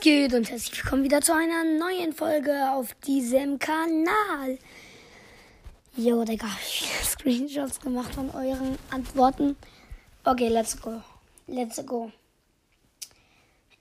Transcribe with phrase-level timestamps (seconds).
[0.00, 4.58] Geht und herzlich willkommen wieder zu einer neuen Folge auf diesem Kanal.
[5.94, 9.56] Jo, Digga, ich habe Screenshots gemacht von euren Antworten.
[10.24, 11.02] Okay, let's go.
[11.46, 12.10] Let's go.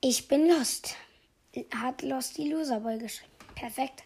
[0.00, 0.94] Ich bin Lost.
[1.74, 3.32] Hat Lost die Loserboy geschrieben.
[3.56, 4.04] Perfekt.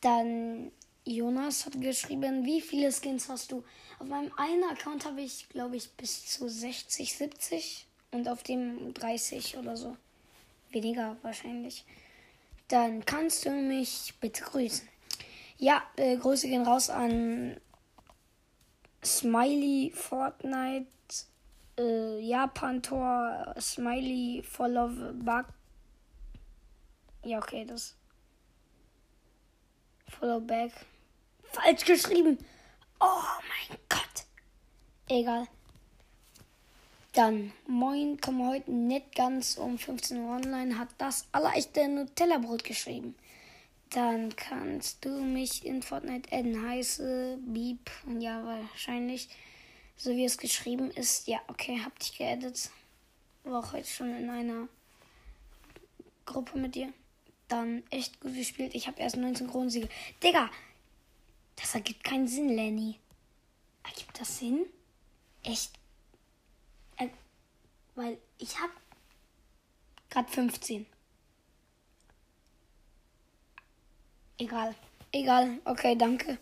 [0.00, 0.72] Dann
[1.04, 3.62] Jonas hat geschrieben, wie viele Skins hast du?
[3.98, 8.94] Auf meinem einen Account habe ich, glaube ich, bis zu 60, 70 und auf dem
[8.94, 9.94] 30 oder so.
[10.70, 11.84] Weniger wahrscheinlich.
[12.68, 14.86] Dann kannst du mich bitte grüßen.
[15.56, 17.58] Ja, äh, Grüße gehen raus an
[19.04, 20.86] Smiley Fortnite,
[21.78, 25.46] äh, Japan Tor, Smiley Follow Bug.
[27.24, 27.96] Ja, okay, das.
[30.08, 30.72] Follow Back.
[31.42, 32.38] Falsch geschrieben.
[33.00, 34.26] Oh mein Gott.
[35.08, 35.48] Egal.
[37.18, 43.16] Dann, moin, komme heute nicht ganz um 15 Uhr online, hat das allerechte Nutella-Brot geschrieben.
[43.90, 49.28] Dann kannst du mich in Fortnite adden, heiße Beep, ja, wahrscheinlich,
[49.96, 51.26] so wie es geschrieben ist.
[51.26, 52.70] Ja, okay, hab dich geaddet.
[53.42, 54.68] War auch heute schon in einer
[56.24, 56.92] Gruppe mit dir.
[57.48, 58.76] Dann echt gut gespielt.
[58.76, 59.88] Ich habe erst 19 Kronensiege.
[60.22, 60.48] Digga,
[61.56, 62.94] das ergibt keinen Sinn, Lenny.
[63.82, 64.66] Ergibt das Sinn?
[65.42, 65.72] Echt?
[67.98, 68.70] Weil ich hab
[70.08, 70.86] grad 15.
[74.38, 74.76] Egal.
[75.10, 75.58] Egal.
[75.64, 76.38] Okay, danke.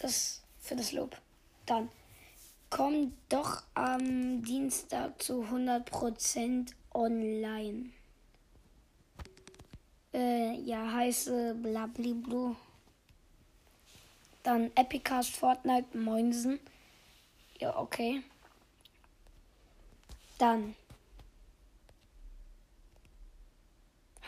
[0.00, 1.16] Das für das Lob.
[1.64, 1.88] Dann
[2.70, 7.90] komm doch am Dienstag zu 100% online.
[10.12, 12.56] Äh, ja, heiße Blabliblu.
[14.42, 16.58] Dann Epicast Fortnite Moinsen.
[17.60, 18.24] Ja, okay.
[20.38, 20.74] Dann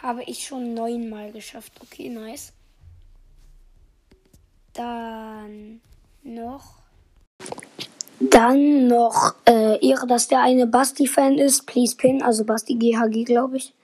[0.02, 1.72] habe ich schon neunmal geschafft.
[1.82, 2.52] Okay, nice.
[4.72, 5.80] Dann
[6.22, 6.74] noch.
[8.20, 11.66] Dann noch äh, Ehre, dass der eine Basti-Fan ist.
[11.66, 13.74] Please pin, also Basti GHG, glaube ich.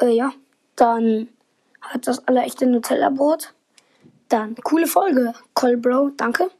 [0.00, 0.32] Äh, ja.
[0.74, 1.28] Dann
[1.80, 3.54] hat das alle echte Nutella-Brot.
[4.28, 5.32] Dann, coole Folge.
[5.54, 6.50] Colbro, danke.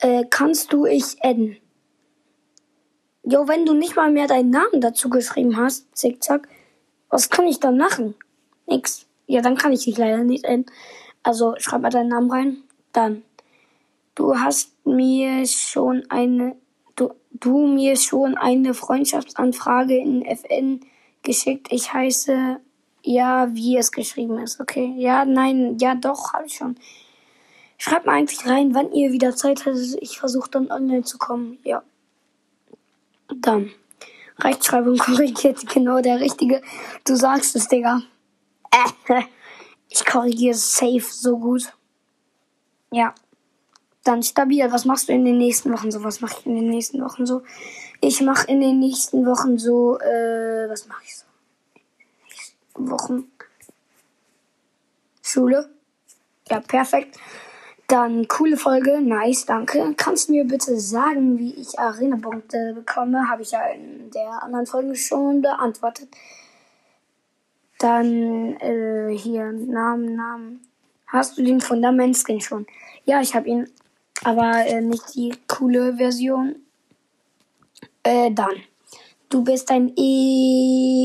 [0.00, 1.56] Äh, kannst du ich adden?
[3.30, 6.48] Jo, wenn du nicht mal mehr deinen Namen dazu geschrieben hast, zickzack,
[7.10, 8.14] was kann ich dann machen?
[8.66, 9.04] Nix.
[9.26, 10.64] Ja, dann kann ich dich leider nicht adden.
[11.22, 12.56] Also, schreib mal deinen Namen rein.
[12.94, 13.22] Dann.
[14.14, 16.56] Du hast mir schon eine,
[16.96, 20.80] du, du mir schon eine Freundschaftsanfrage in FN
[21.22, 21.68] geschickt.
[21.70, 22.58] Ich heiße
[23.02, 24.58] ja, wie es geschrieben ist.
[24.58, 24.94] Okay.
[24.96, 26.76] Ja, nein, ja, doch, habe ich schon.
[27.76, 29.98] Schreibt mal eigentlich rein, wann ihr wieder Zeit hattet.
[30.00, 31.58] Ich versuche dann online zu kommen.
[31.62, 31.82] Ja.
[33.34, 33.70] Dann.
[34.40, 36.62] Rechtschreibung korrigiert genau der richtige.
[37.04, 38.02] Du sagst es, Digga.
[39.90, 41.72] Ich korrigiere safe so gut.
[42.90, 43.14] Ja.
[44.04, 44.70] Dann stabil.
[44.70, 46.04] Was machst du in den nächsten Wochen so?
[46.04, 47.42] Was mache ich in den nächsten Wochen so?
[48.02, 51.24] Ich mache in den nächsten Wochen so, äh, was mache ich so?
[52.74, 53.30] Wochen
[55.22, 55.68] Schule.
[56.48, 57.18] Ja, perfekt.
[57.88, 59.94] Dann coole Folge, nice, danke.
[59.96, 63.30] Kannst du mir bitte sagen, wie ich Arena-Punkte bekomme?
[63.30, 66.10] Habe ich ja in der anderen Folge schon beantwortet.
[67.78, 70.60] Dann äh, hier Namen, Namen.
[71.06, 72.66] Hast du den Fundament-Skin schon?
[73.06, 73.66] Ja, ich habe ihn,
[74.22, 76.56] aber äh, nicht die coole Version.
[78.02, 78.52] Äh, dann.
[79.30, 81.00] Du bist ein E.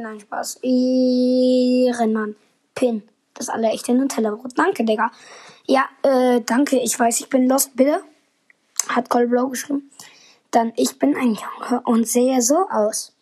[0.00, 0.60] Nein, Spaß.
[0.62, 2.36] Ehrenmann.
[2.76, 3.02] Pin.
[3.34, 4.52] Das alle echte Nutella-Brot.
[4.56, 5.10] Danke, Digga.
[5.66, 6.78] Ja, äh, danke.
[6.78, 8.02] Ich weiß, ich bin lost, bitte.
[8.88, 9.90] Hat Colblow geschrieben.
[10.52, 13.12] Dann, ich bin ein Junge und sehe so aus.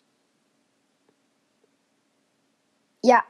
[3.03, 3.23] Ja.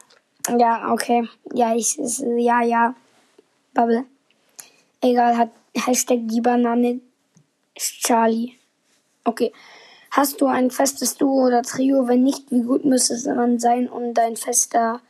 [0.57, 1.27] Ja, okay.
[1.53, 2.95] Ja, ich, ja, ja.
[3.73, 4.05] Bubble.
[5.01, 7.01] Egal, hat Hashtag die Banane
[7.75, 8.53] Charlie.
[9.23, 9.51] Okay.
[10.11, 12.07] Hast du ein festes Duo oder Trio?
[12.07, 15.01] Wenn nicht, wie gut müsste man sein, um dein fester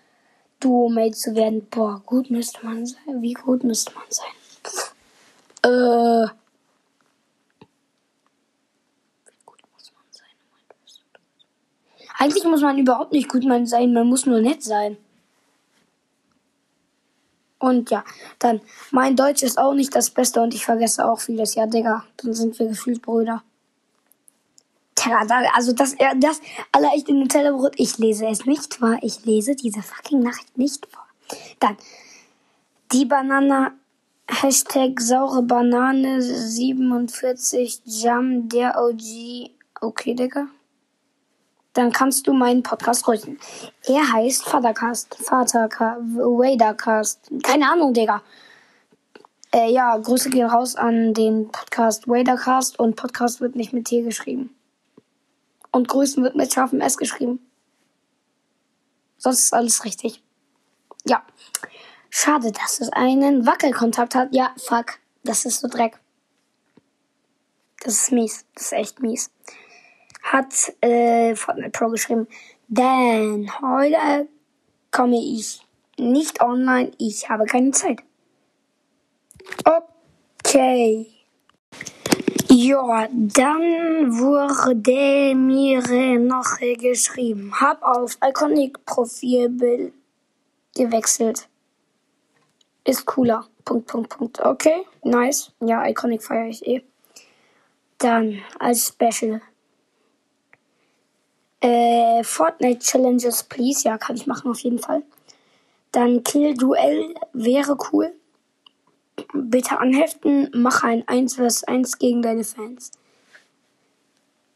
[0.66, 1.68] Duo-Mate zu werden?
[1.70, 3.22] Boah, gut müsste man sein.
[3.22, 4.34] Wie gut müsste man sein?
[5.64, 6.28] Äh.
[12.18, 14.98] Eigentlich muss man überhaupt nicht gut sein, man muss nur nett sein.
[17.60, 18.04] Und ja,
[18.40, 21.56] dann, mein Deutsch ist auch nicht das Beste und ich vergesse auch vieles.
[21.56, 23.44] Ja, Digga, dann sind wir gefühlt Brüder.
[25.06, 25.52] Nutella.
[25.54, 26.42] Also das, das
[26.72, 27.74] aller echte Nutella-Brot.
[27.78, 28.98] Ich lese es nicht vor.
[29.02, 31.06] Ich lese diese fucking Nachricht nicht vor.
[31.60, 31.78] Dann
[32.92, 33.74] die Banane.
[34.28, 39.52] Hashtag saure Banane 47 Jam der OG.
[39.82, 40.48] Okay, Digga.
[41.74, 43.38] dann kannst du meinen Podcast grüßen.
[43.84, 47.30] Er heißt Vatercast, Vatercast, Wadercast.
[47.44, 48.24] Keine Ahnung, Digga.
[49.54, 54.02] Äh, ja, Grüße gehen raus an den Podcast Wadercast und Podcast wird nicht mit T
[54.02, 54.55] geschrieben.
[55.76, 57.40] Und Grüßen wird mit scharfem S geschrieben.
[59.18, 60.24] Sonst ist alles richtig.
[61.06, 61.26] Ja.
[62.10, 64.30] Schade, dass es einen Wackelkontakt hat.
[64.34, 65.00] Ja, fuck.
[65.24, 66.00] Das ist so Dreck.
[67.84, 68.46] Das ist mies.
[68.54, 69.32] Das ist echt mies
[70.26, 72.28] hat äh, Fortnite Pro geschrieben,
[72.68, 74.28] denn heute
[74.92, 75.62] komme ich
[75.98, 78.00] nicht online, ich habe keine Zeit.
[79.64, 81.08] Okay.
[82.58, 89.94] Ja, dann wurde mir noch geschrieben, hab auf Iconic Profilbild
[90.74, 91.50] gewechselt.
[92.86, 93.46] Ist cooler.
[93.66, 94.40] Punkt, Punkt, Punkt.
[94.40, 95.52] Okay, nice.
[95.60, 96.82] Ja, Iconic feiere ich eh.
[97.98, 99.42] Dann als Special
[101.60, 103.86] äh, Fortnite Challenges, please.
[103.86, 105.04] Ja, kann ich machen auf jeden Fall.
[105.92, 108.14] Dann Kill Duell wäre cool.
[109.34, 112.92] Bitte anheften, mach ein 1 vs 1 gegen deine Fans.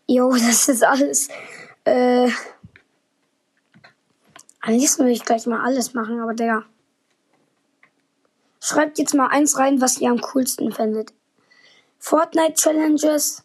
[0.08, 1.30] Jo, das ist alles.
[1.86, 2.30] Äh,
[4.62, 6.64] am liebsten würde ich gleich mal alles machen, aber der.
[8.62, 11.14] Schreibt jetzt mal eins rein, was ihr am coolsten findet.
[11.98, 13.44] Fortnite Challenges,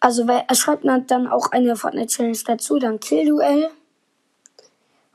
[0.00, 3.70] also er schreibt dann auch eine Fortnite Challenge dazu, dann Kill Duell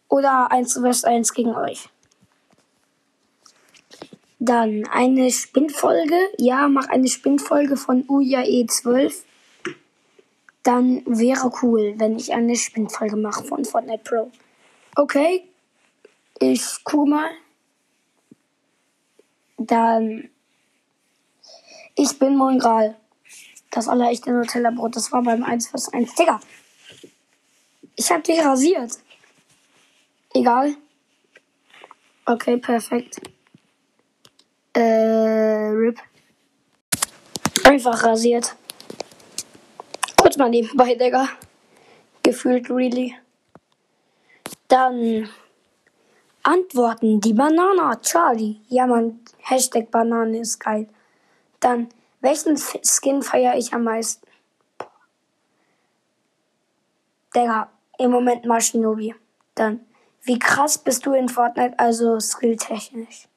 [0.09, 1.89] oder 1 vs 1 gegen euch.
[4.43, 6.17] Dann eine Spinnfolge.
[6.39, 9.13] Ja, mach eine Spinnfolge von Uja E12.
[10.63, 14.31] Dann wäre cool, wenn ich eine Spinnfolge mache von Fortnite Pro.
[14.95, 15.47] Okay.
[16.39, 17.29] Ich guck mal.
[19.59, 20.31] Dann.
[21.95, 22.97] Ich bin Mongral.
[23.69, 26.15] Das allerechte Nutella-Brot, das war beim 1 vs 1.
[26.15, 26.39] Digga!
[27.95, 28.93] Ich hab dich rasiert.
[30.33, 30.75] Egal.
[32.25, 33.21] Okay, perfekt.
[34.73, 35.99] Äh, RIP.
[37.65, 38.55] Einfach rasiert.
[40.17, 41.27] Kurz mal nebenbei, Digga.
[42.23, 43.15] Gefühlt really.
[44.67, 45.29] Dann
[46.43, 47.19] Antworten.
[47.21, 48.61] Die Banana, Charlie.
[48.69, 49.19] Ja, man.
[49.39, 50.87] Hashtag Banane ist geil.
[51.59, 51.89] Dann
[52.21, 54.25] welchen Skin feiere ich am meisten?
[57.35, 59.15] Digga, im Moment mal Shinobi.
[59.55, 59.79] Dann,
[60.21, 63.27] wie krass bist du in Fortnite, also skilltechnisch?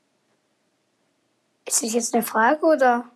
[1.66, 3.10] Ist das jetzt eine Frage oder?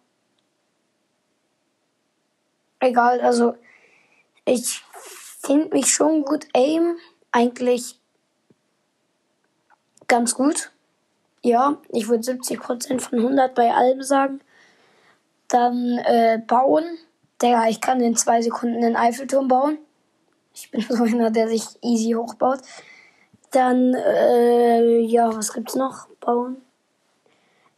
[2.81, 3.55] Egal, also
[4.45, 4.83] ich
[5.41, 6.97] finde mich schon gut aim,
[7.33, 7.99] eigentlich
[10.07, 10.73] ganz gut.
[11.43, 14.41] Ja, ich würde 70% von 100 bei allem sagen.
[15.49, 16.85] Dann äh, bauen.
[17.41, 19.79] Digga, ich kann in zwei Sekunden einen Eiffelturm bauen.
[20.55, 22.61] Ich bin so einer, der sich easy hochbaut.
[23.51, 26.09] Dann, äh, ja, was gibt's noch?
[26.21, 26.61] Bauen.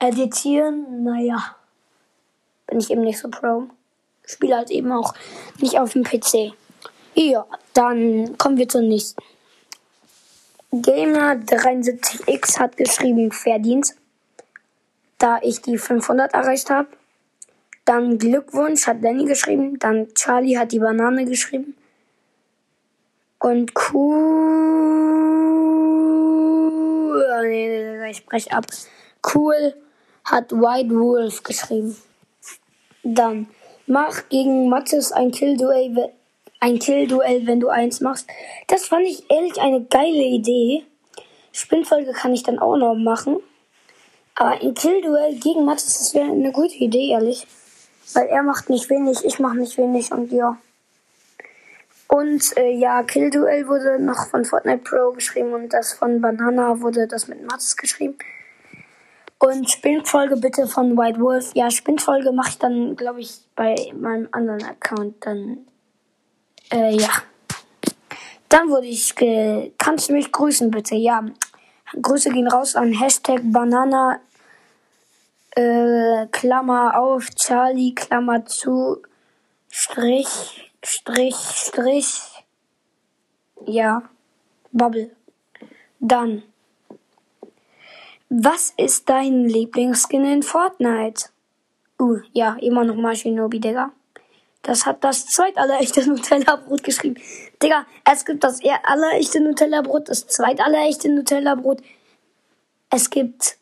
[0.02, 1.56] Editieren, naja.
[2.66, 3.64] Bin ich eben nicht so pro.
[4.24, 5.12] Spiele halt eben auch
[5.60, 6.54] nicht auf dem PC.
[7.14, 9.22] Ja, dann kommen wir zum nächsten.
[10.72, 13.96] Gamer73x hat geschrieben, Verdienst,
[15.18, 16.88] da ich die 500 erreicht habe.
[17.84, 19.78] Dann Glückwunsch hat Danny geschrieben.
[19.78, 21.76] Dann Charlie hat die Banane geschrieben.
[23.38, 24.16] Und cool.
[27.12, 28.64] Oh, nee, ich spreche ab.
[29.34, 29.74] Cool
[30.30, 31.96] hat White Wolf geschrieben.
[33.02, 33.48] Dann
[33.86, 36.12] mach gegen Mattes ein Kill-Duell,
[36.60, 38.26] ein Kill-Duell, wenn du eins machst.
[38.68, 40.84] Das fand ich ehrlich eine geile Idee.
[41.52, 43.38] Spinnfolge kann ich dann auch noch machen.
[44.34, 47.46] Aber ein Kill-Duell gegen Mattes, das wäre eine gute Idee, ehrlich.
[48.14, 50.58] Weil er macht nicht wenig, ich mach nicht wenig und ja.
[52.10, 56.80] Und äh, ja, Kill Duell wurde noch von Fortnite Pro geschrieben und das von Banana
[56.80, 58.18] wurde das mit Mats geschrieben.
[59.40, 61.52] Und Spinnfolge bitte von White Wolf.
[61.54, 65.66] Ja, Spinnfolge mache ich dann, glaube ich, bei meinem anderen Account dann.
[66.70, 67.08] Äh, ja.
[68.50, 70.94] Dann wurde ich ge Kannst du mich grüßen, bitte?
[70.94, 71.24] Ja.
[72.00, 74.20] Grüße gehen raus an Hashtag Banana
[75.56, 79.02] äh, Klammer auf, Charlie, Klammer zu,
[79.68, 82.44] Strich, Strich, Strich,
[83.66, 84.02] ja,
[84.72, 85.10] Bubble.
[85.98, 86.42] Dann,
[88.30, 91.26] was ist dein Lieblingsskin in Fortnite?
[92.00, 93.92] Uh, ja, immer noch mal Shinobi, Digga.
[94.62, 97.20] Das hat das zweitallerechte Nutella-Brot geschrieben.
[97.62, 101.82] Digga, es gibt das allererste Nutella-Brot, das zweitallerechte Nutella-Brot.
[102.90, 103.58] Es gibt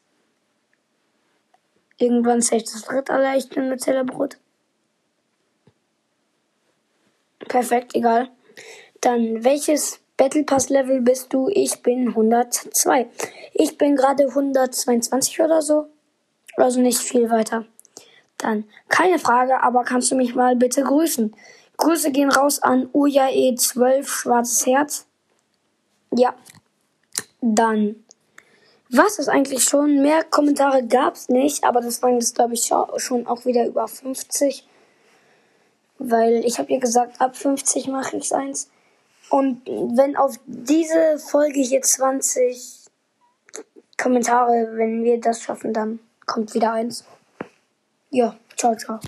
[1.99, 4.39] Irgendwann safe das dritte allerleichte Nutella-Brot.
[7.41, 8.31] Perfekt, egal.
[9.01, 11.49] Dann, welches Battle Pass Level bist du?
[11.49, 13.09] Ich bin 102.
[13.55, 15.87] Ich bin gerade 122 oder so.
[16.57, 17.65] Also nicht viel weiter.
[18.37, 21.35] Dann, keine Frage, aber kannst du mich mal bitte grüßen?
[21.77, 25.07] Grüße gehen raus an Ujae12 Schwarzes Herz.
[26.13, 26.35] Ja.
[27.41, 28.05] Dann,
[28.91, 30.03] was ist eigentlich schon?
[30.03, 34.67] Mehr Kommentare gab's nicht, aber das waren jetzt, glaube ich, schon auch wieder über 50.
[36.01, 38.69] Weil ich habe ja gesagt, ab 50 mache ich's eins.
[39.31, 42.87] Und wenn auf diese Folge hier 20
[43.97, 47.05] Kommentare, wenn wir das schaffen, dann kommt wieder eins.
[48.11, 49.01] Ja, ciao, ciao.